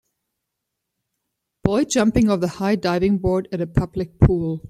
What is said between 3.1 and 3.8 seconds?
board at a